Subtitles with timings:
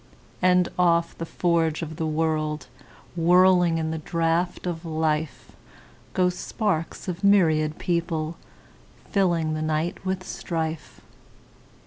[0.41, 2.65] And off the forge of the world,
[3.15, 5.51] Whirling in the draught of life,
[6.15, 8.35] Go sparks of myriad people,
[9.13, 11.01] fillingThe night with strife.